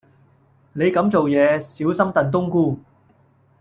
[0.73, 2.79] 你咁做野，小心燉冬菇